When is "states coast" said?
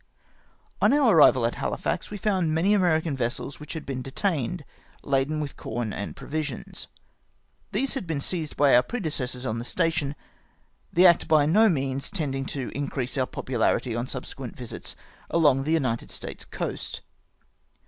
16.09-17.01